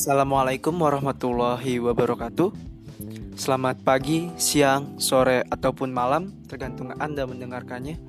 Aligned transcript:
Assalamualaikum 0.00 0.80
warahmatullahi 0.80 1.76
wabarakatuh. 1.76 2.56
Selamat 3.36 3.84
pagi, 3.84 4.32
siang, 4.40 4.96
sore, 4.96 5.44
ataupun 5.44 5.92
malam, 5.92 6.32
tergantung 6.48 6.96
Anda 6.96 7.28
mendengarkannya. 7.28 8.00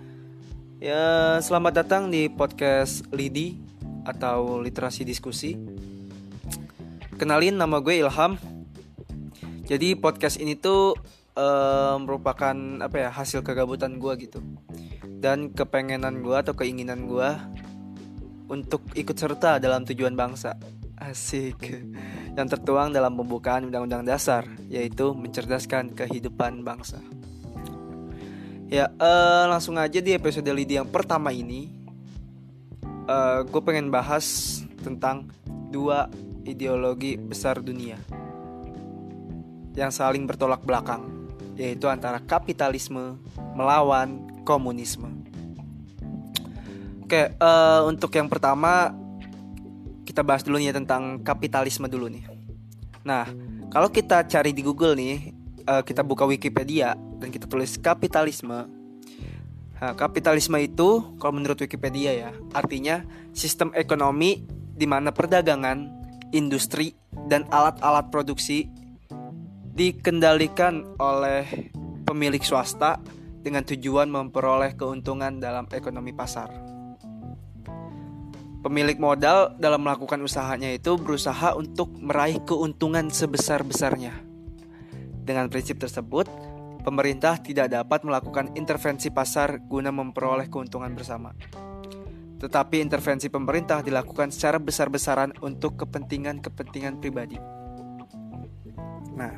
Ya, 0.80 1.36
selamat 1.44 1.84
datang 1.84 2.08
di 2.08 2.32
podcast 2.32 3.04
Lidi 3.12 3.60
atau 4.08 4.64
Literasi 4.64 5.04
Diskusi. 5.04 5.60
Kenalin 7.20 7.60
nama 7.60 7.84
gue 7.84 8.00
Ilham. 8.00 8.40
Jadi 9.68 9.92
podcast 10.00 10.40
ini 10.40 10.56
tuh 10.56 10.96
uh, 11.36 12.00
merupakan 12.00 12.56
apa 12.88 13.04
ya 13.04 13.10
hasil 13.12 13.44
kegabutan 13.44 14.00
gue 14.00 14.16
gitu 14.16 14.40
dan 15.20 15.52
kepengenan 15.52 16.24
gue 16.24 16.40
atau 16.40 16.56
keinginan 16.56 17.04
gue 17.04 17.36
untuk 18.48 18.80
ikut 18.96 19.20
serta 19.20 19.60
dalam 19.60 19.84
tujuan 19.84 20.16
bangsa 20.16 20.56
Asik. 21.02 21.58
Yang 22.38 22.48
tertuang 22.58 22.94
dalam 22.94 23.18
pembukaan 23.18 23.66
Undang-Undang 23.66 24.06
Dasar 24.06 24.46
Yaitu 24.70 25.18
mencerdaskan 25.18 25.98
kehidupan 25.98 26.62
bangsa. 26.62 27.02
Ya 28.70 28.94
uh, 29.02 29.50
langsung 29.50 29.76
aja 29.82 30.00
di 30.00 30.14
episode 30.14 30.48
Lidi 30.54 30.80
yang 30.80 30.88
pertama 30.88 31.34
ini 31.34 31.68
uh, 33.10 33.44
Gue 33.44 33.60
pengen 33.66 33.92
bahas 33.92 34.62
tentang 34.80 35.28
dua 35.68 36.08
ideologi 36.48 37.20
besar 37.20 37.60
dunia 37.60 38.00
Yang 39.76 39.92
saling 40.00 40.24
bertolak 40.24 40.64
belakang 40.64 41.04
Yaitu 41.60 41.92
antara 41.92 42.24
kapitalisme 42.24 43.20
melawan 43.58 44.24
komunisme. 44.48 45.12
Oke, 47.04 47.36
uh, 47.44 47.84
untuk 47.92 48.16
yang 48.16 48.32
pertama 48.32 48.96
kita 50.04 50.26
bahas 50.26 50.42
dulu 50.42 50.58
nih 50.58 50.74
tentang 50.74 51.22
kapitalisme 51.22 51.86
dulu 51.86 52.10
nih. 52.10 52.26
Nah, 53.02 53.26
kalau 53.74 53.90
kita 53.90 54.26
cari 54.30 54.54
di 54.54 54.62
Google 54.62 54.94
nih, 54.98 55.34
uh, 55.66 55.82
kita 55.82 56.06
buka 56.06 56.26
Wikipedia 56.26 56.94
dan 56.96 57.30
kita 57.34 57.50
tulis 57.50 57.78
kapitalisme. 57.82 58.70
Nah, 59.82 59.94
kapitalisme 59.98 60.62
itu 60.62 61.18
kalau 61.18 61.34
menurut 61.34 61.58
Wikipedia 61.58 62.14
ya, 62.14 62.30
artinya 62.54 63.02
sistem 63.34 63.74
ekonomi 63.74 64.46
di 64.78 64.86
mana 64.86 65.10
perdagangan, 65.10 65.90
industri, 66.34 66.94
dan 67.26 67.50
alat-alat 67.50 68.14
produksi 68.14 68.70
dikendalikan 69.74 70.86
oleh 71.02 71.74
pemilik 72.06 72.44
swasta 72.44 73.02
dengan 73.42 73.66
tujuan 73.66 74.06
memperoleh 74.12 74.78
keuntungan 74.78 75.42
dalam 75.42 75.66
ekonomi 75.74 76.14
pasar. 76.14 76.71
Pemilik 78.62 79.02
modal 79.02 79.58
dalam 79.58 79.82
melakukan 79.82 80.22
usahanya 80.22 80.70
itu 80.70 80.94
berusaha 80.94 81.58
untuk 81.58 81.98
meraih 81.98 82.46
keuntungan 82.46 83.10
sebesar-besarnya. 83.10 84.14
Dengan 85.26 85.50
prinsip 85.50 85.82
tersebut, 85.82 86.30
pemerintah 86.86 87.42
tidak 87.42 87.74
dapat 87.74 88.06
melakukan 88.06 88.54
intervensi 88.54 89.10
pasar 89.10 89.66
guna 89.66 89.90
memperoleh 89.90 90.46
keuntungan 90.46 90.94
bersama. 90.94 91.34
Tetapi 92.38 92.86
intervensi 92.86 93.34
pemerintah 93.34 93.82
dilakukan 93.82 94.30
secara 94.30 94.62
besar-besaran 94.62 95.42
untuk 95.42 95.82
kepentingan-kepentingan 95.82 97.02
pribadi. 97.02 97.42
Nah, 99.18 99.34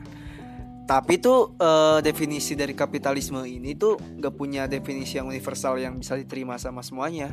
tapi 0.83 1.23
tuh 1.23 1.55
e, 1.55 1.69
definisi 2.03 2.59
dari 2.59 2.75
kapitalisme 2.75 3.39
ini 3.47 3.71
tuh 3.79 3.95
gak 4.19 4.35
punya 4.35 4.67
definisi 4.67 5.15
yang 5.15 5.31
universal 5.31 5.79
yang 5.79 5.95
bisa 5.95 6.19
diterima 6.19 6.59
sama 6.59 6.83
semuanya 6.83 7.31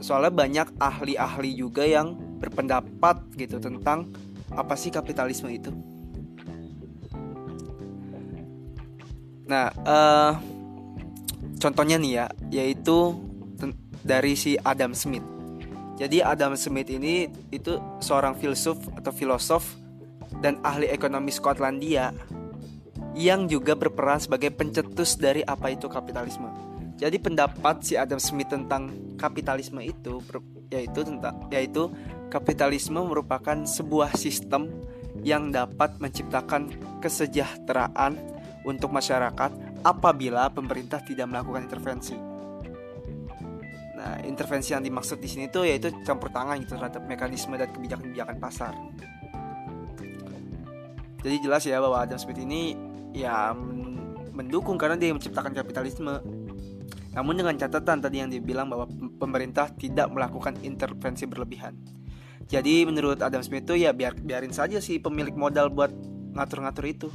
soalnya 0.00 0.32
banyak 0.32 0.68
ahli-ahli 0.80 1.52
juga 1.56 1.84
yang 1.84 2.16
berpendapat 2.40 3.22
gitu 3.36 3.60
tentang 3.60 4.08
apa 4.52 4.74
sih 4.74 4.88
kapitalisme 4.88 5.52
itu 5.52 5.70
nah 9.46 9.70
uh, 9.86 10.32
contohnya 11.60 12.00
nih 12.00 12.12
ya 12.12 12.26
yaitu 12.50 13.14
dari 14.06 14.34
si 14.38 14.58
Adam 14.62 14.94
Smith 14.94 15.36
jadi 15.96 16.20
Adam 16.28 16.52
Smith 16.60 16.92
ini 16.92 17.28
itu 17.48 17.80
seorang 18.04 18.36
filsuf 18.36 18.76
atau 18.96 19.12
filosof 19.12 19.64
dan 20.44 20.60
ahli 20.60 20.92
ekonomi 20.92 21.32
Skotlandia 21.32 22.12
yang 23.16 23.48
juga 23.48 23.72
berperan 23.72 24.20
sebagai 24.20 24.52
pencetus 24.52 25.16
dari 25.16 25.40
apa 25.40 25.72
itu 25.72 25.88
kapitalisme. 25.88 26.52
Jadi 26.96 27.20
pendapat 27.20 27.84
si 27.84 27.92
Adam 27.92 28.16
Smith 28.16 28.48
tentang 28.48 28.88
kapitalisme 29.20 29.84
itu 29.84 30.16
yaitu 30.72 31.04
tentang 31.04 31.44
yaitu 31.52 31.92
kapitalisme 32.32 32.96
merupakan 33.04 33.68
sebuah 33.68 34.16
sistem 34.16 34.72
yang 35.20 35.52
dapat 35.52 36.00
menciptakan 36.00 36.72
kesejahteraan 37.04 38.16
untuk 38.64 38.90
masyarakat 38.96 39.52
apabila 39.84 40.48
pemerintah 40.50 41.04
tidak 41.04 41.28
melakukan 41.28 41.68
intervensi. 41.68 42.16
Nah, 43.96 44.20
intervensi 44.24 44.72
yang 44.72 44.84
dimaksud 44.84 45.20
di 45.20 45.28
sini 45.28 45.52
itu 45.52 45.68
yaitu 45.68 45.92
campur 46.02 46.32
tangan 46.32 46.60
gitu 46.64 46.80
terhadap 46.80 47.04
mekanisme 47.04 47.54
dan 47.60 47.68
kebijakan-kebijakan 47.72 48.36
pasar. 48.40 48.72
Jadi 51.20 51.36
jelas 51.42 51.62
ya 51.66 51.82
bahwa 51.82 52.06
Adam 52.06 52.20
Smith 52.20 52.38
ini 52.38 52.76
ya 53.16 53.50
mendukung 54.36 54.76
karena 54.76 55.00
dia 55.00 55.10
menciptakan 55.16 55.56
kapitalisme 55.56 56.20
namun 57.16 57.40
dengan 57.40 57.56
catatan 57.56 58.04
tadi 58.04 58.20
yang 58.20 58.28
dibilang 58.28 58.68
bahwa 58.68 58.84
pemerintah 59.16 59.72
tidak 59.72 60.12
melakukan 60.12 60.60
intervensi 60.60 61.24
berlebihan. 61.24 61.72
Jadi 62.46 62.84
menurut 62.84 63.24
Adam 63.24 63.40
Smith 63.40 63.64
itu 63.64 63.88
ya 63.88 63.96
biar 63.96 64.14
biarin 64.20 64.52
saja 64.52 64.78
sih 64.78 65.00
pemilik 65.00 65.32
modal 65.32 65.72
buat 65.72 65.90
ngatur-ngatur 66.36 66.84
itu. 66.84 67.08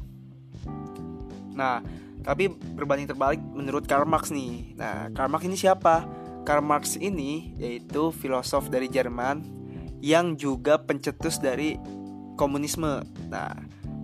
Nah, 1.53 1.85
tapi 2.25 2.49
berbanding 2.49 3.07
terbalik 3.07 3.39
menurut 3.39 3.85
Karl 3.85 4.09
Marx 4.09 4.33
nih. 4.33 4.73
Nah, 4.75 5.13
Karl 5.13 5.29
Marx 5.29 5.45
ini 5.45 5.55
siapa? 5.55 6.03
Karl 6.41 6.65
Marx 6.65 6.97
ini 6.97 7.53
yaitu 7.61 8.09
filosof 8.09 8.67
dari 8.73 8.89
Jerman 8.89 9.45
yang 10.01 10.33
juga 10.33 10.81
pencetus 10.81 11.37
dari 11.37 11.77
komunisme. 12.35 13.05
Nah, 13.29 13.53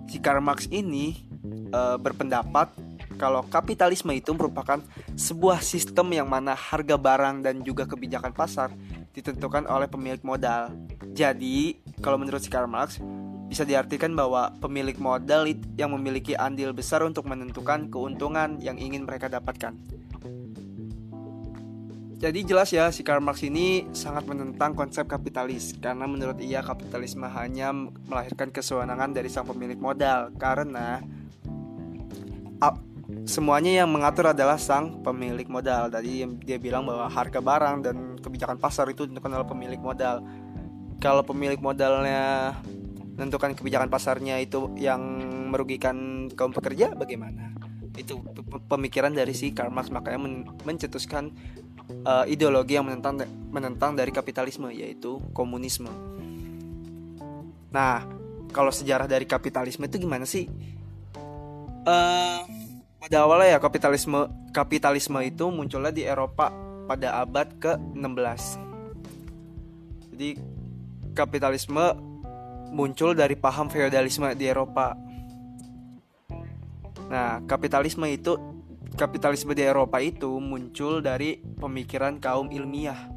si 0.06 0.22
Karl 0.22 0.46
Marx 0.46 0.70
ini 0.70 1.18
e, 1.74 1.82
berpendapat 1.98 2.70
kalau 3.18 3.42
kapitalisme 3.50 4.14
itu 4.14 4.30
merupakan 4.38 4.78
sebuah 5.18 5.66
sistem 5.66 6.14
yang 6.14 6.30
mana 6.30 6.54
harga 6.54 6.94
barang 6.94 7.42
dan 7.42 7.66
juga 7.66 7.90
kebijakan 7.90 8.38
pasar 8.38 8.70
ditentukan 9.18 9.66
oleh 9.66 9.90
pemilik 9.90 10.22
modal. 10.22 10.70
Jadi, 11.18 11.82
kalau 12.06 12.22
menurut 12.22 12.38
si 12.38 12.54
Karl 12.54 12.70
Marx, 12.70 13.02
bisa 13.50 13.66
diartikan 13.66 14.14
bahwa 14.14 14.54
pemilik 14.62 14.94
modal 15.02 15.50
yang 15.74 15.90
memiliki 15.98 16.38
andil 16.38 16.70
besar 16.70 17.02
untuk 17.02 17.26
menentukan 17.26 17.90
keuntungan 17.90 18.62
yang 18.62 18.78
ingin 18.78 19.10
mereka 19.10 19.26
dapatkan. 19.26 19.74
Jadi 22.18 22.50
jelas 22.50 22.74
ya 22.74 22.90
si 22.90 23.06
Karl 23.06 23.22
Marx 23.22 23.46
ini 23.46 23.86
sangat 23.94 24.26
menentang 24.26 24.74
konsep 24.74 25.06
kapitalis 25.06 25.78
karena 25.78 26.10
menurut 26.10 26.42
ia 26.42 26.66
kapitalisme 26.66 27.30
hanya 27.30 27.70
melahirkan 28.10 28.50
kesewenangan 28.50 29.14
dari 29.14 29.30
sang 29.30 29.46
pemilik 29.46 29.78
modal 29.78 30.34
karena 30.34 30.98
semuanya 33.24 33.84
yang 33.84 33.90
mengatur 33.90 34.36
adalah 34.36 34.60
sang 34.60 35.00
pemilik 35.00 35.48
modal. 35.48 35.88
Tadi 35.88 36.28
dia 36.44 36.60
bilang 36.60 36.84
bahwa 36.84 37.08
harga 37.08 37.40
barang 37.40 37.78
dan 37.84 37.96
kebijakan 38.20 38.60
pasar 38.60 38.92
itu 38.92 39.08
ditentukan 39.08 39.32
oleh 39.32 39.48
pemilik 39.48 39.80
modal. 39.80 40.24
Kalau 41.00 41.24
pemilik 41.24 41.60
modalnya 41.62 42.58
menentukan 43.18 43.56
kebijakan 43.58 43.90
pasarnya 43.90 44.38
itu 44.44 44.76
yang 44.78 45.02
merugikan 45.50 46.28
kaum 46.36 46.52
pekerja, 46.52 46.94
bagaimana? 46.94 47.56
Itu 47.96 48.22
pemikiran 48.70 49.16
dari 49.16 49.34
si 49.34 49.56
Karl 49.56 49.74
Marx 49.74 49.90
makanya 49.90 50.20
men 50.22 50.46
mencetuskan 50.68 51.34
uh, 52.06 52.26
ideologi 52.28 52.76
yang 52.76 52.86
menentang 52.86 53.24
menentang 53.50 53.96
dari 53.96 54.12
kapitalisme 54.12 54.70
yaitu 54.70 55.18
komunisme. 55.32 55.90
Nah, 57.72 58.06
kalau 58.52 58.70
sejarah 58.70 59.10
dari 59.10 59.26
kapitalisme 59.26 59.86
itu 59.88 59.98
gimana 59.98 60.28
sih? 60.28 60.46
Uh, 61.88 62.67
pada 63.08 63.24
awalnya 63.24 63.56
ya 63.56 63.60
kapitalisme 63.64 64.28
kapitalisme 64.52 65.16
itu 65.24 65.48
munculnya 65.48 65.96
di 65.96 66.04
Eropa 66.04 66.52
pada 66.92 67.24
abad 67.24 67.48
ke-16. 67.56 68.60
Jadi 70.12 70.30
kapitalisme 71.16 71.96
muncul 72.76 73.16
dari 73.16 73.40
paham 73.40 73.72
feodalisme 73.72 74.28
di 74.36 74.52
Eropa. 74.52 74.92
Nah, 77.08 77.40
kapitalisme 77.48 78.04
itu 78.12 78.36
kapitalisme 79.00 79.56
di 79.56 79.64
Eropa 79.64 80.04
itu 80.04 80.44
muncul 80.44 81.00
dari 81.00 81.40
pemikiran 81.40 82.20
kaum 82.20 82.52
ilmiah 82.52 83.08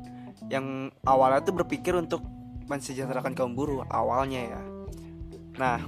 yang 0.47 0.87
awalnya 1.03 1.43
tuh 1.43 1.67
berpikir 1.67 1.99
untuk 1.99 2.23
mensejahterakan 2.71 3.35
kaum 3.35 3.59
buruh 3.59 3.83
awalnya 3.91 4.55
ya. 4.55 4.63
Nah, 5.59 5.83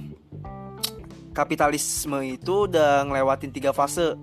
kapitalisme 1.33 2.21
itu 2.23 2.69
udah 2.69 3.03
ngelewatin 3.09 3.51
tiga 3.51 3.73
fase 3.73 4.15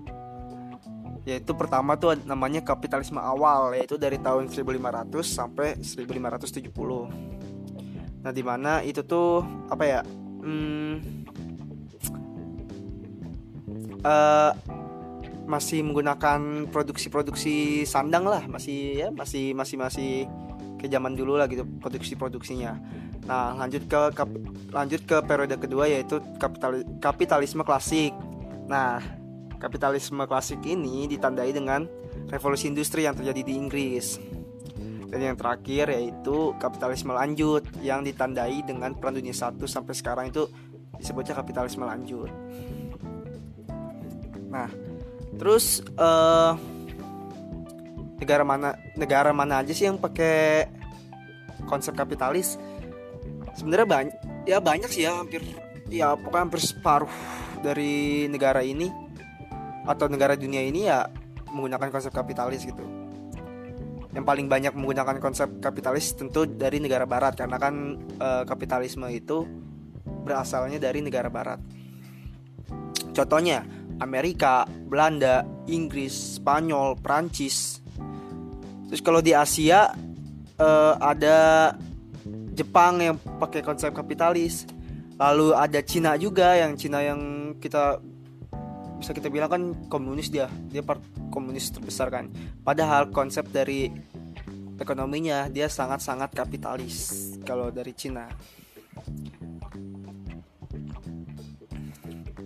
yaitu 1.21 1.53
pertama 1.53 1.93
tuh 2.01 2.17
namanya 2.25 2.65
kapitalisme 2.65 3.21
awal 3.21 3.77
yaitu 3.77 3.93
dari 3.93 4.17
tahun 4.17 4.49
1500 4.49 5.13
sampai 5.21 5.77
1570 5.77 7.31
Nah, 8.21 8.29
di 8.29 8.43
mana 8.45 8.85
itu 8.85 9.01
tuh 9.01 9.41
apa 9.65 9.83
ya? 9.83 10.01
Hmm, 10.41 11.25
uh, 14.05 14.51
masih 15.49 15.81
menggunakan 15.81 16.69
produksi-produksi 16.69 17.83
sandang 17.83 18.29
lah, 18.29 18.45
masih 18.45 19.05
ya 19.05 19.07
masih 19.09 19.57
masih 19.57 19.75
masih 19.81 20.11
ke 20.81 20.89
zaman 20.89 21.13
dulu 21.13 21.37
lah 21.37 21.45
gitu 21.45 21.61
produksi-produksinya. 21.77 22.73
Nah, 23.29 23.53
lanjut 23.53 23.85
ke 23.85 24.01
kap, 24.17 24.29
lanjut 24.73 25.01
ke 25.05 25.17
periode 25.21 25.55
kedua 25.61 25.85
yaitu 25.85 26.17
kapital, 26.41 26.81
kapitalisme 26.97 27.61
klasik. 27.61 28.17
Nah, 28.65 28.97
kapitalisme 29.61 30.25
klasik 30.25 30.65
ini 30.65 31.05
ditandai 31.05 31.53
dengan 31.53 31.85
revolusi 32.33 32.65
industri 32.65 33.05
yang 33.05 33.13
terjadi 33.13 33.45
di 33.45 33.53
Inggris. 33.53 34.17
Dan 35.11 35.19
yang 35.21 35.37
terakhir 35.37 35.91
yaitu 35.93 36.55
kapitalisme 36.57 37.13
lanjut 37.13 37.61
yang 37.85 38.01
ditandai 38.01 38.65
dengan 38.65 38.97
Perang 38.97 39.19
Dunia 39.19 39.35
1 39.35 39.59
sampai 39.69 39.93
sekarang 39.93 40.31
itu 40.33 40.49
disebutnya 40.97 41.37
kapitalisme 41.37 41.85
lanjut. 41.85 42.31
Nah, 44.49 44.71
terus 45.35 45.83
uh, 45.99 46.55
negara 48.21 48.45
mana 48.45 48.77
negara 48.93 49.33
mana 49.33 49.65
aja 49.65 49.73
sih 49.73 49.89
yang 49.89 49.97
pakai 49.97 50.69
konsep 51.65 51.97
kapitalis? 51.97 52.61
sebenarnya 53.55 53.87
banyak 53.87 54.15
ya 54.47 54.57
banyak 54.63 54.89
sih 54.89 55.03
ya 55.05 55.19
hampir 55.19 55.43
ya 55.91 56.15
pokoknya 56.15 56.43
hampir 56.47 56.61
separuh 56.63 57.11
dari 57.61 58.25
negara 58.31 58.63
ini 58.63 58.89
atau 59.85 60.07
negara 60.07 60.37
dunia 60.37 60.63
ini 60.63 60.87
ya 60.87 61.09
menggunakan 61.51 61.91
konsep 61.91 62.13
kapitalis 62.15 62.63
gitu 62.63 62.83
yang 64.11 64.27
paling 64.27 64.51
banyak 64.51 64.75
menggunakan 64.75 65.23
konsep 65.23 65.47
kapitalis 65.63 66.15
tentu 66.15 66.43
dari 66.43 66.83
negara 66.83 67.07
barat 67.07 67.35
karena 67.35 67.55
kan 67.55 67.95
e, 68.19 68.29
kapitalisme 68.43 69.07
itu 69.07 69.47
berasalnya 70.03 70.79
dari 70.79 70.99
negara 70.99 71.31
barat 71.31 71.59
contohnya 73.15 73.63
Amerika, 74.01 74.65
Belanda, 74.65 75.45
Inggris, 75.69 76.41
Spanyol, 76.41 76.97
Prancis 76.97 77.80
terus 78.91 78.99
kalau 78.99 79.23
di 79.23 79.31
Asia 79.31 79.95
e, 80.59 80.67
ada 80.99 81.71
Jepang 82.51 82.99
yang 82.99 83.15
pakai 83.39 83.63
konsep 83.63 83.95
kapitalis. 83.95 84.67
Lalu 85.15 85.55
ada 85.55 85.79
Cina 85.79 86.19
juga 86.19 86.59
yang 86.59 86.75
Cina 86.75 86.99
yang 86.99 87.53
kita 87.61 88.03
bisa 88.99 89.15
kita 89.15 89.31
bilang 89.31 89.49
kan 89.49 89.63
komunis 89.87 90.27
dia. 90.27 90.51
Dia 90.69 90.83
part 90.83 90.99
komunis 91.31 91.71
terbesar 91.71 92.11
kan. 92.11 92.27
Padahal 92.67 93.09
konsep 93.09 93.47
dari 93.47 93.87
ekonominya 94.75 95.47
dia 95.47 95.71
sangat-sangat 95.71 96.35
kapitalis 96.35 97.31
kalau 97.47 97.71
dari 97.71 97.95
Cina. 97.95 98.27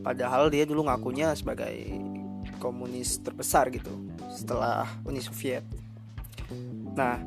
Padahal 0.06 0.54
dia 0.54 0.70
dulu 0.70 0.86
ngakunya 0.86 1.34
sebagai 1.34 1.74
komunis 2.62 3.18
terbesar 3.26 3.74
gitu 3.74 3.90
setelah 4.30 4.86
Uni 5.02 5.18
Soviet 5.18 5.66
nah 6.96 7.20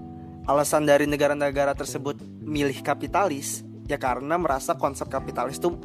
alasan 0.48 0.88
dari 0.88 1.04
negara-negara 1.04 1.76
tersebut 1.76 2.16
milih 2.40 2.80
kapitalis 2.80 3.66
ya 3.84 4.00
karena 4.00 4.40
merasa 4.40 4.76
konsep 4.76 5.08
kapitalis 5.08 5.60
itu 5.60 5.76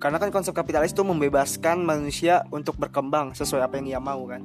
karena 0.00 0.20
kan 0.20 0.28
konsep 0.28 0.52
kapitalis 0.52 0.92
itu 0.92 1.00
membebaskan 1.00 1.80
manusia 1.80 2.44
untuk 2.52 2.76
berkembang 2.76 3.32
sesuai 3.32 3.64
apa 3.64 3.80
yang 3.80 3.96
ia 3.96 4.00
mau 4.04 4.28
kan? 4.28 4.44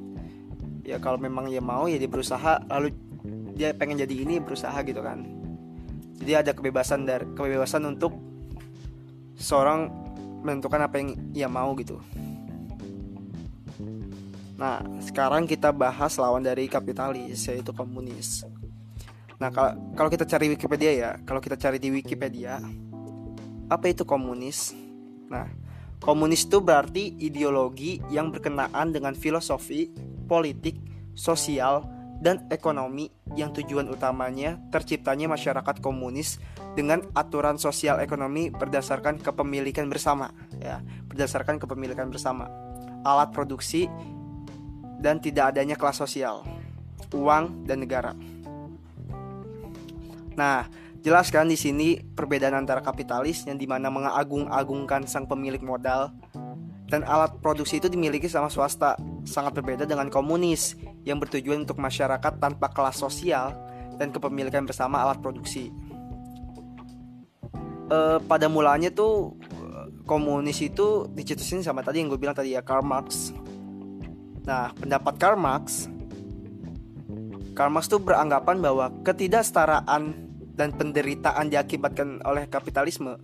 Ya 0.88 0.96
kalau 0.96 1.20
memang 1.20 1.52
ia 1.52 1.60
mau 1.60 1.84
ya 1.84 2.00
dia 2.00 2.08
berusaha 2.08 2.64
lalu 2.64 2.96
dia 3.60 3.76
pengen 3.76 4.00
jadi 4.00 4.24
ini 4.24 4.40
berusaha 4.40 4.72
gitu 4.88 5.04
kan. 5.04 5.20
Jadi 6.16 6.32
ada 6.32 6.56
kebebasan 6.56 7.04
dari 7.04 7.28
kebebasan 7.36 7.84
untuk 7.84 8.16
seorang 9.36 9.92
menentukan 10.40 10.80
apa 10.80 10.96
yang 10.96 11.08
ia 11.36 11.48
mau 11.52 11.76
gitu 11.76 12.00
nah 14.60 14.84
sekarang 15.00 15.48
kita 15.48 15.72
bahas 15.72 16.20
lawan 16.20 16.44
dari 16.44 16.68
kapitalis 16.68 17.48
yaitu 17.48 17.72
komunis 17.72 18.44
Nah, 19.40 19.48
kalau 19.96 20.12
kita 20.12 20.28
cari 20.28 20.52
Wikipedia 20.52 20.92
ya, 20.92 21.10
kalau 21.24 21.40
kita 21.40 21.56
cari 21.56 21.80
di 21.80 21.88
Wikipedia, 21.88 22.60
apa 23.72 23.88
itu 23.88 24.04
komunis? 24.04 24.76
Nah, 25.32 25.48
komunis 25.96 26.44
itu 26.44 26.60
berarti 26.60 27.16
ideologi 27.16 28.04
yang 28.12 28.28
berkenaan 28.28 28.92
dengan 28.92 29.16
filosofi, 29.16 29.88
politik, 30.28 30.76
sosial, 31.16 31.88
dan 32.20 32.44
ekonomi 32.52 33.08
yang 33.32 33.48
tujuan 33.56 33.88
utamanya 33.88 34.60
terciptanya 34.68 35.24
masyarakat 35.32 35.80
komunis 35.80 36.36
dengan 36.76 37.00
aturan 37.16 37.56
sosial 37.56 37.96
ekonomi 38.04 38.52
berdasarkan 38.52 39.24
kepemilikan 39.24 39.88
bersama 39.88 40.28
ya 40.60 40.84
berdasarkan 41.08 41.56
kepemilikan 41.56 42.12
bersama 42.12 42.44
alat 43.08 43.32
produksi 43.32 43.88
dan 45.00 45.18
tidak 45.18 45.56
adanya 45.56 45.74
kelas 45.74 45.98
sosial 45.98 46.44
uang 47.10 47.64
dan 47.66 47.82
negara 47.82 48.12
Nah, 50.40 50.64
jelaskan 51.04 51.52
di 51.52 51.58
sini 51.60 52.00
perbedaan 52.00 52.56
antara 52.56 52.80
kapitalis 52.80 53.44
yang 53.44 53.60
di 53.60 53.68
mana 53.68 53.92
mengagung-agungkan 53.92 55.04
sang 55.04 55.28
pemilik 55.28 55.60
modal 55.60 56.16
dan 56.88 57.04
alat 57.04 57.36
produksi 57.44 57.76
itu 57.76 57.92
dimiliki 57.92 58.24
sama 58.24 58.48
swasta 58.48 58.96
sangat 59.28 59.60
berbeda 59.60 59.84
dengan 59.84 60.08
komunis 60.08 60.80
yang 61.04 61.20
bertujuan 61.20 61.68
untuk 61.68 61.76
masyarakat 61.76 62.40
tanpa 62.40 62.72
kelas 62.72 62.98
sosial 62.98 63.52
dan 64.00 64.10
kepemilikan 64.10 64.64
bersama 64.64 65.04
alat 65.04 65.20
produksi. 65.20 65.68
E, 67.92 67.98
pada 68.24 68.48
mulanya 68.48 68.88
tuh 68.88 69.36
komunis 70.08 70.58
itu 70.64 71.04
dicetusin 71.12 71.60
sama 71.60 71.84
tadi 71.84 72.00
yang 72.00 72.08
gue 72.08 72.18
bilang 72.18 72.34
tadi 72.34 72.56
ya 72.56 72.64
Karl 72.64 72.80
Marx. 72.80 73.36
Nah, 74.50 74.74
pendapat 74.74 75.14
Karl 75.14 75.38
Marx 75.38 75.86
Karl 77.54 77.70
Marx 77.70 77.86
tuh 77.86 78.02
beranggapan 78.02 78.58
bahwa 78.58 78.90
ketidaksetaraan 79.06 80.10
dan 80.58 80.74
penderitaan 80.74 81.54
diakibatkan 81.54 82.18
oleh 82.26 82.50
kapitalisme. 82.50 83.14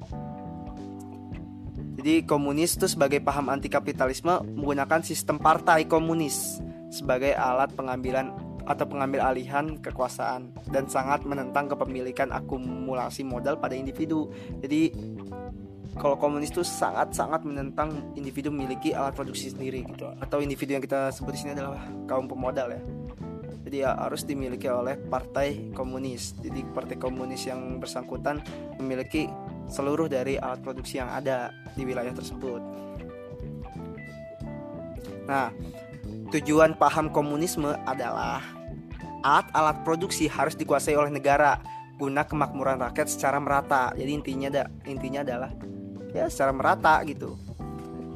Jadi 1.98 2.22
komunis 2.22 2.78
itu 2.78 2.86
sebagai 2.86 3.18
paham 3.18 3.50
anti 3.50 3.66
kapitalisme 3.66 4.38
menggunakan 4.54 5.02
sistem 5.02 5.42
partai 5.42 5.90
komunis 5.90 6.62
sebagai 6.94 7.34
alat 7.34 7.74
pengambilan 7.74 8.30
atau 8.62 8.86
pengambil 8.86 9.26
alihan 9.26 9.78
kekuasaan 9.82 10.54
dan 10.70 10.86
sangat 10.86 11.26
menentang 11.26 11.66
kepemilikan 11.66 12.30
akumulasi 12.30 13.26
modal 13.26 13.58
pada 13.58 13.74
individu. 13.74 14.30
Jadi 14.62 14.94
kalau 15.96 16.20
komunis 16.20 16.52
itu 16.52 16.60
sangat-sangat 16.60 17.42
menentang 17.48 18.12
individu 18.12 18.52
memiliki 18.52 18.92
alat 18.92 19.16
produksi 19.16 19.48
sendiri 19.48 19.80
gitu. 19.88 20.12
Atau 20.20 20.44
individu 20.44 20.76
yang 20.76 20.84
kita 20.84 21.08
sebut 21.08 21.32
di 21.32 21.40
sini 21.40 21.52
adalah 21.56 21.80
kaum 22.04 22.28
pemodal 22.28 22.76
ya. 22.76 22.80
Jadi 23.66 23.76
ya 23.82 23.98
harus 23.98 24.22
dimiliki 24.22 24.70
oleh 24.70 24.94
partai 24.94 25.74
komunis. 25.74 26.36
Jadi 26.38 26.62
partai 26.70 27.00
komunis 27.00 27.48
yang 27.48 27.82
bersangkutan 27.82 28.38
memiliki 28.78 29.26
seluruh 29.66 30.06
dari 30.06 30.38
alat 30.38 30.62
produksi 30.62 31.02
yang 31.02 31.10
ada 31.10 31.50
di 31.74 31.82
wilayah 31.82 32.14
tersebut. 32.14 32.62
Nah 35.26 35.50
tujuan 36.30 36.78
paham 36.78 37.10
komunisme 37.10 37.74
adalah 37.88 38.44
alat-alat 39.26 39.82
produksi 39.82 40.30
harus 40.30 40.54
dikuasai 40.54 40.94
oleh 40.94 41.10
negara 41.10 41.58
guna 41.98 42.22
kemakmuran 42.22 42.78
rakyat 42.78 43.10
secara 43.10 43.42
merata. 43.42 43.90
Jadi 43.98 44.10
intinya 44.12 44.46
ada 44.52 44.64
intinya 44.86 45.26
adalah 45.26 45.50
ya 46.16 46.32
secara 46.32 46.56
merata 46.56 46.96
gitu 47.04 47.36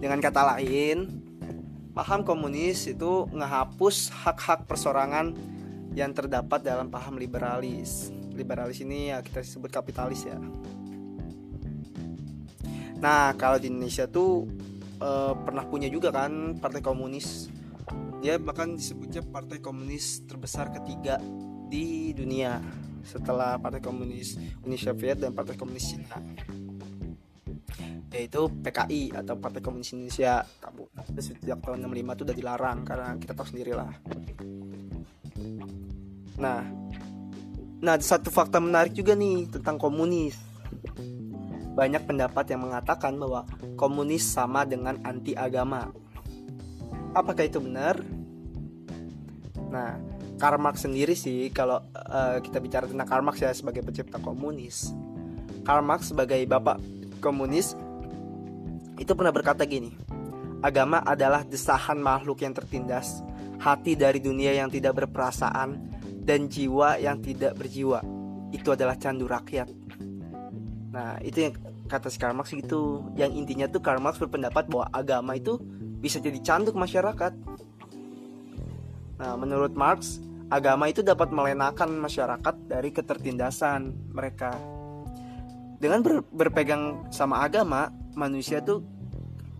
dengan 0.00 0.16
kata 0.16 0.56
lain 0.56 1.20
paham 1.92 2.24
komunis 2.24 2.88
itu 2.88 3.28
ngehapus 3.28 4.08
hak-hak 4.24 4.64
persorangan 4.64 5.36
yang 5.92 6.14
terdapat 6.14 6.62
dalam 6.62 6.88
paham 6.88 7.18
liberalis. 7.18 8.14
Liberalis 8.32 8.80
ini 8.80 9.10
ya 9.10 9.20
kita 9.20 9.42
sebut 9.42 9.68
kapitalis 9.68 10.24
ya. 10.24 10.38
Nah, 13.00 13.34
kalau 13.34 13.58
di 13.58 13.72
Indonesia 13.72 14.06
tuh 14.06 14.46
e, 15.02 15.10
pernah 15.44 15.66
punya 15.66 15.90
juga 15.90 16.14
kan 16.14 16.56
partai 16.56 16.80
komunis. 16.80 17.50
Dia 18.22 18.38
bahkan 18.38 18.76
disebutnya 18.78 19.24
partai 19.26 19.58
komunis 19.58 20.22
terbesar 20.28 20.70
ketiga 20.70 21.18
di 21.66 22.14
dunia 22.14 22.60
setelah 23.00 23.56
partai 23.56 23.80
komunis 23.80 24.36
Uni 24.60 24.76
Soviet 24.76 25.16
dan 25.16 25.32
partai 25.32 25.56
komunis 25.56 25.96
Cina 25.96 26.20
yaitu 28.10 28.50
PKI 28.50 29.14
atau 29.14 29.38
Partai 29.38 29.62
Komunis 29.62 29.94
Indonesia. 29.94 30.42
Tabu 30.58 30.90
sejak 31.18 31.62
tahun 31.62 31.86
65 31.86 32.14
itu 32.16 32.22
udah 32.26 32.36
dilarang 32.36 32.78
karena 32.82 33.14
kita 33.18 33.32
tahu 33.32 33.46
sendiri 33.54 33.72
lah 33.74 33.90
nah 36.40 36.64
nah 37.80 37.94
satu 38.00 38.32
fakta 38.32 38.60
menarik 38.60 38.92
juga 38.92 39.16
nih 39.16 39.48
tentang 39.48 39.80
komunis. 39.80 40.36
Banyak 41.70 42.04
pendapat 42.04 42.44
yang 42.52 42.68
mengatakan 42.68 43.16
bahwa 43.16 43.48
komunis 43.80 44.20
sama 44.20 44.68
dengan 44.68 45.00
anti 45.00 45.32
agama 45.32 45.88
apakah 47.16 47.48
itu 47.48 47.56
benar? 47.56 47.96
Nah 49.72 49.96
Karl 50.36 50.60
Marx 50.60 50.84
sendiri 50.84 51.16
sih 51.16 51.48
kalau 51.52 51.80
uh, 51.92 52.36
kita 52.44 52.60
bicara 52.60 52.84
tentang 52.84 53.08
Karl 53.08 53.24
Marx 53.24 53.40
ya 53.40 53.52
sebagai 53.56 53.80
pencipta 53.80 54.20
komunis. 54.20 54.92
Karl 55.64 55.84
Marx 55.84 56.12
sebagai 56.12 56.40
bapak 56.44 56.80
komunis 57.24 57.72
itu 59.00 59.16
pernah 59.16 59.32
berkata 59.32 59.64
gini, 59.64 59.96
agama 60.60 61.00
adalah 61.00 61.40
desahan 61.40 61.96
makhluk 61.96 62.44
yang 62.44 62.52
tertindas, 62.52 63.24
hati 63.56 63.96
dari 63.96 64.20
dunia 64.20 64.52
yang 64.52 64.68
tidak 64.68 65.00
berperasaan, 65.00 65.80
dan 66.20 66.52
jiwa 66.52 67.00
yang 67.00 67.16
tidak 67.24 67.56
berjiwa. 67.56 68.04
Itu 68.52 68.76
adalah 68.76 69.00
candu 69.00 69.24
rakyat. 69.24 69.68
Nah, 70.92 71.16
itu 71.24 71.48
yang 71.48 71.54
kata 71.88 72.12
si 72.12 72.20
Karl 72.20 72.36
Marx 72.36 72.52
itu. 72.52 73.08
Yang 73.16 73.40
intinya 73.40 73.66
tuh 73.72 73.80
Karl 73.80 74.02
Marx 74.02 74.20
berpendapat 74.20 74.68
bahwa 74.68 74.86
agama 74.92 75.32
itu 75.38 75.56
bisa 76.00 76.20
jadi 76.20 76.36
candu 76.44 76.76
masyarakat. 76.76 77.32
Nah, 79.16 79.34
menurut 79.40 79.72
Marx, 79.72 80.20
agama 80.50 80.90
itu 80.90 81.00
dapat 81.00 81.30
melenakan 81.32 81.94
masyarakat 81.96 82.54
dari 82.68 82.90
ketertindasan 82.90 84.12
mereka. 84.12 84.56
Dengan 85.80 86.04
ber, 86.04 86.20
berpegang 86.28 87.08
sama 87.08 87.40
agama, 87.40 87.88
manusia 88.14 88.62
tuh 88.62 88.82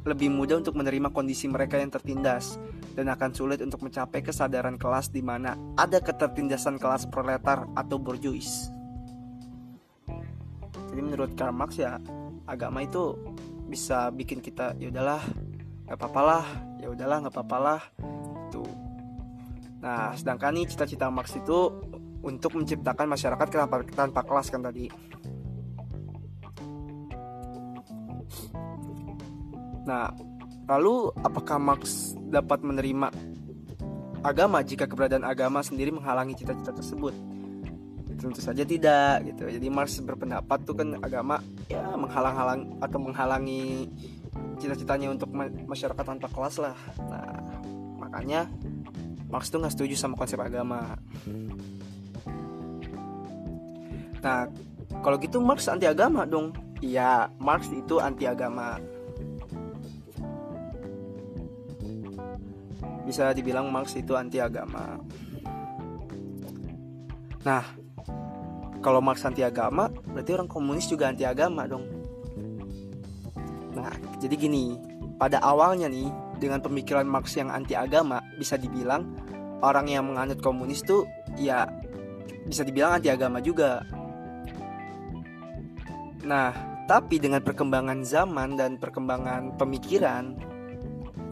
lebih 0.05 0.33
mudah 0.33 0.59
untuk 0.65 0.75
menerima 0.81 1.13
kondisi 1.13 1.45
mereka 1.47 1.77
yang 1.77 1.93
tertindas 1.93 2.57
dan 2.97 3.13
akan 3.13 3.31
sulit 3.37 3.61
untuk 3.61 3.85
mencapai 3.85 4.25
kesadaran 4.25 4.81
kelas 4.81 5.13
di 5.13 5.21
mana 5.21 5.55
ada 5.77 6.01
ketertindasan 6.01 6.81
kelas 6.81 7.07
proletar 7.13 7.69
atau 7.77 8.01
borjuis. 8.01 8.73
Jadi 10.91 11.01
menurut 11.05 11.37
Karl 11.39 11.55
Marx 11.55 11.79
ya 11.79 12.01
agama 12.51 12.83
itu 12.83 13.15
bisa 13.71 14.11
bikin 14.11 14.43
kita 14.43 14.75
ya 14.83 14.91
udahlah 14.91 15.23
nggak 15.87 15.95
apa-apalah 15.95 16.45
ya 16.83 16.91
udahlah 16.91 17.23
nggak 17.23 17.35
apa-apalah 17.39 17.81
tuh 18.51 18.67
nah 19.79 20.11
sedangkan 20.19 20.59
nih 20.59 20.67
cita-cita 20.67 21.07
Marx 21.07 21.39
itu 21.39 21.71
untuk 22.21 22.53
menciptakan 22.59 23.07
masyarakat 23.09 23.47
tanpa, 23.49 23.87
tanpa 23.95 24.21
kelas 24.27 24.51
kan 24.51 24.61
tadi 24.61 24.91
nah 29.91 30.15
lalu 30.71 31.11
apakah 31.27 31.59
Marx 31.59 32.15
dapat 32.31 32.63
menerima 32.63 33.11
agama 34.23 34.63
jika 34.63 34.87
keberadaan 34.87 35.27
agama 35.27 35.67
sendiri 35.67 35.91
menghalangi 35.91 36.39
cita-cita 36.39 36.71
tersebut? 36.71 37.11
Tentu 38.21 38.39
saja 38.39 38.63
tidak 38.63 39.27
gitu. 39.27 39.51
Jadi 39.51 39.67
Marx 39.67 39.99
berpendapat 39.99 40.63
tuh 40.63 40.79
kan 40.79 40.95
agama 41.03 41.43
ya 41.67 41.83
menghalang-halang 41.99 42.79
atau 42.79 42.99
menghalangi 43.03 43.91
cita-citanya 44.63 45.11
untuk 45.11 45.33
masyarakat 45.67 46.05
tanpa 46.07 46.31
kelas 46.31 46.63
lah. 46.63 46.77
Nah 47.03 47.35
makanya 47.99 48.47
Marx 49.27 49.51
tuh 49.51 49.59
nggak 49.59 49.75
setuju 49.75 49.99
sama 49.99 50.15
konsep 50.15 50.39
agama. 50.39 50.95
Nah 54.23 54.47
kalau 55.03 55.17
gitu 55.19 55.43
Marx 55.43 55.67
anti 55.67 55.91
agama 55.91 56.23
dong. 56.29 56.55
Iya 56.79 57.33
Marx 57.41 57.73
itu 57.73 57.99
anti 57.99 58.29
agama 58.29 58.79
bisa 63.11 63.35
dibilang 63.35 63.67
Marx 63.75 63.99
itu 63.99 64.15
anti 64.15 64.39
agama 64.39 65.03
nah 67.43 67.65
kalau 68.81 69.05
Marx 69.05 69.21
anti 69.29 69.45
agama 69.45 69.93
berarti 69.93 70.31
orang 70.33 70.49
komunis 70.49 70.89
juga 70.89 71.13
anti 71.13 71.29
agama 71.29 71.69
dong. 71.69 71.85
Nah, 73.77 73.93
jadi 74.19 74.35
gini, 74.41 74.77
pada 75.21 75.37
awalnya 75.45 75.87
nih 75.87 76.09
dengan 76.41 76.65
pemikiran 76.65 77.05
Marx 77.05 77.37
yang 77.37 77.53
anti 77.53 77.77
agama 77.77 78.25
bisa 78.41 78.57
dibilang 78.57 79.05
orang 79.61 79.87
yang 79.93 80.09
menganut 80.09 80.41
komunis 80.41 80.81
tuh 80.81 81.05
ya 81.37 81.69
bisa 82.49 82.65
dibilang 82.65 82.97
anti 82.97 83.13
agama 83.13 83.45
juga. 83.45 83.85
Nah, 86.25 86.53
tapi 86.89 87.21
dengan 87.21 87.45
perkembangan 87.45 88.01
zaman 88.01 88.57
dan 88.57 88.81
perkembangan 88.81 89.61
pemikiran 89.61 90.41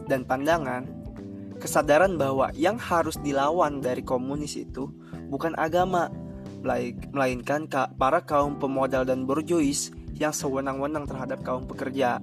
dan 0.05 0.21
pandangan, 0.21 0.85
kesadaran 1.59 2.15
bahwa 2.15 2.49
yang 2.55 2.79
harus 2.79 3.19
dilawan 3.19 3.83
dari 3.83 4.01
komunis 4.01 4.55
itu 4.55 4.89
bukan 5.29 5.53
agama, 5.59 6.07
melainkan 7.13 7.67
para 7.99 8.23
kaum 8.23 8.57
pemodal 8.57 9.03
dan 9.03 9.27
borjuis 9.27 9.91
yang 10.17 10.31
sewenang-wenang 10.31 11.07
terhadap 11.07 11.43
kaum 11.43 11.67
pekerja. 11.67 12.19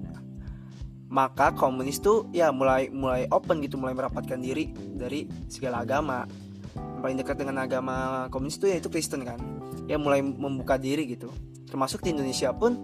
Maka 1.07 1.55
komunis 1.55 2.03
tuh 2.03 2.27
ya 2.35 2.51
mulai 2.51 2.91
mulai 2.91 3.31
open 3.31 3.63
gitu, 3.63 3.79
mulai 3.79 3.95
merapatkan 3.95 4.41
diri 4.43 4.75
dari 4.75 5.31
segala 5.47 5.87
agama. 5.87 6.27
Yang 6.75 7.01
paling 7.01 7.19
dekat 7.23 7.37
dengan 7.39 7.57
agama 7.63 8.27
komunis 8.29 8.59
itu 8.59 8.67
yaitu 8.69 8.91
Kristen 8.91 9.23
kan. 9.23 9.39
Ya 9.87 9.97
mulai 9.97 10.21
membuka 10.21 10.75
diri 10.77 11.07
gitu. 11.07 11.31
Termasuk 11.71 12.03
di 12.03 12.11
Indonesia 12.11 12.51
pun 12.51 12.75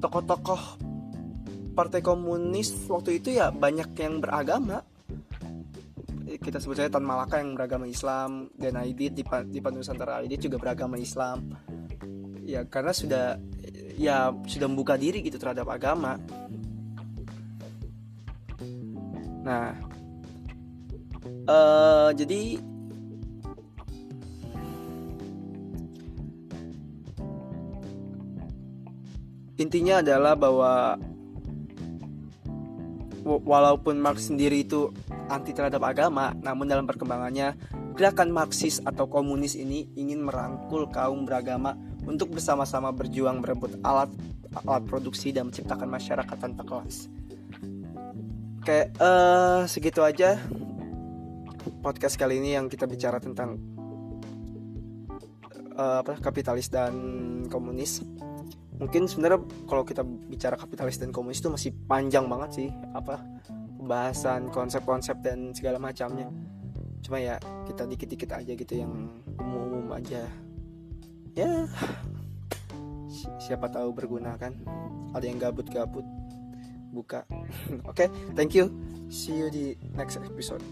tokoh-tokoh 0.00 0.80
partai 1.76 2.00
komunis 2.02 2.88
waktu 2.88 3.20
itu 3.22 3.36
ya 3.36 3.52
banyak 3.52 3.94
yang 4.00 4.18
beragama 4.18 4.82
kita 6.38 6.62
sebut 6.62 6.78
saja 6.78 6.92
Tan 6.92 7.02
Malaka 7.02 7.42
yang 7.42 7.58
beragama 7.58 7.90
Islam 7.90 8.46
dan 8.54 8.78
Aidit 8.78 9.18
di, 9.18 9.24
di 9.24 9.58
Nusantara 9.58 10.22
Aidit 10.22 10.46
juga 10.46 10.62
beragama 10.62 10.94
Islam. 10.94 11.58
Ya 12.46 12.62
karena 12.62 12.94
sudah 12.94 13.40
ya 13.98 14.30
sudah 14.46 14.66
membuka 14.70 14.94
diri 14.94 15.24
gitu 15.26 15.40
terhadap 15.40 15.66
agama. 15.66 16.20
Nah 19.42 19.74
uh, 21.50 22.10
jadi 22.14 22.60
intinya 29.60 30.00
adalah 30.00 30.34
bahwa 30.38 30.96
walaupun 33.24 34.00
Marx 34.00 34.32
sendiri 34.32 34.64
itu 34.64 34.88
anti 35.30 35.54
terhadap 35.54 35.80
agama, 35.86 36.34
namun 36.42 36.66
dalam 36.66 36.84
perkembangannya 36.84 37.54
gerakan 37.94 38.34
Marxis 38.34 38.82
atau 38.82 39.06
komunis 39.06 39.54
ini 39.54 39.86
ingin 39.94 40.26
merangkul 40.26 40.90
kaum 40.90 41.22
beragama 41.22 41.78
untuk 42.02 42.34
bersama-sama 42.34 42.90
berjuang 42.90 43.38
merebut 43.38 43.78
alat 43.86 44.10
alat 44.66 44.82
produksi 44.90 45.30
dan 45.30 45.48
menciptakan 45.48 45.86
masyarakat 45.86 46.36
tanpa 46.36 46.66
kelas. 46.66 47.06
Kayak 48.66 48.88
uh, 48.98 49.62
segitu 49.70 50.02
aja 50.02 50.36
podcast 51.80 52.18
kali 52.18 52.42
ini 52.42 52.58
yang 52.58 52.66
kita 52.66 52.90
bicara 52.90 53.22
tentang 53.22 53.56
uh, 55.78 56.02
apa 56.02 56.18
kapitalis 56.18 56.66
dan 56.68 56.92
komunis. 57.46 58.02
Mungkin 58.80 59.06
sebenarnya 59.06 59.44
kalau 59.68 59.84
kita 59.84 60.00
bicara 60.04 60.56
kapitalis 60.56 60.96
dan 60.96 61.12
komunis 61.12 61.38
itu 61.44 61.52
masih 61.52 61.70
panjang 61.84 62.24
banget 62.26 62.50
sih 62.64 62.68
apa 62.96 63.20
pembahasan 63.90 64.54
konsep-konsep 64.54 65.18
dan 65.18 65.50
segala 65.50 65.82
macamnya. 65.82 66.30
Cuma 67.02 67.18
ya 67.18 67.42
kita 67.66 67.90
dikit-dikit 67.90 68.38
aja 68.38 68.54
gitu 68.54 68.78
yang 68.78 69.18
umum-umum 69.34 69.90
aja. 69.90 70.30
Ya 71.34 71.66
siapa 73.42 73.66
tahu 73.66 73.90
berguna 73.90 74.38
kan? 74.38 74.54
Ada 75.10 75.26
yang 75.26 75.42
gabut-gabut 75.42 76.06
buka. 76.94 77.26
Oke 77.90 78.06
okay, 78.06 78.08
thank 78.38 78.54
you. 78.54 78.70
See 79.10 79.34
you 79.34 79.50
di 79.50 79.74
next 79.98 80.22
episode 80.22 80.62